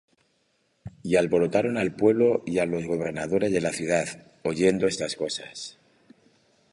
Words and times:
Y 1.03 1.15
alborotaron 1.15 1.77
al 1.77 1.95
pueblo 1.95 2.41
y 2.47 2.57
á 2.57 2.65
los 2.65 2.87
gobernadores 2.87 3.51
de 3.51 3.61
la 3.61 3.71
ciudad, 3.71 4.31
oyendo 4.43 4.87
estas 4.87 5.15
cosas. 5.15 5.77